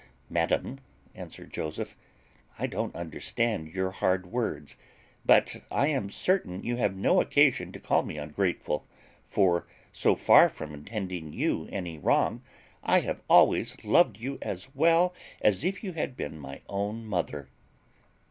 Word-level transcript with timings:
"Madam," 0.31 0.79
answered 1.13 1.53
Joseph, 1.53 1.95
"I 2.57 2.65
don't 2.65 2.95
understand 2.95 3.67
your 3.67 3.91
hard 3.91 4.25
words; 4.25 4.75
but 5.23 5.57
I 5.69 5.89
am 5.89 6.09
certain 6.09 6.63
you 6.63 6.77
have 6.77 6.95
no 6.95 7.21
occasion 7.21 7.71
to 7.71 7.79
call 7.79 8.01
me 8.01 8.17
ungrateful, 8.17 8.87
for, 9.27 9.67
so 9.91 10.15
far 10.15 10.49
from 10.49 10.73
intending 10.73 11.33
you 11.33 11.69
any 11.71 11.99
wrong, 11.99 12.41
I 12.81 13.01
have 13.01 13.21
always 13.29 13.77
loved 13.83 14.17
you 14.17 14.39
as 14.41 14.73
well 14.73 15.13
as 15.43 15.63
if 15.63 15.83
you 15.83 15.93
had 15.93 16.17
been 16.17 16.39
my 16.39 16.61
own 16.67 17.05
mother." 17.05 17.49